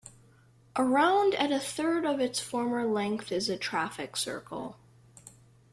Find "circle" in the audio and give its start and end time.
4.17-4.77